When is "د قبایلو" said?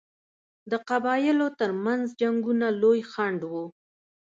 0.71-1.47